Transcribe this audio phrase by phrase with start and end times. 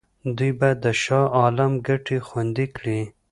[0.37, 2.99] دوی باید د شاه عالم ګټې خوندي کړي.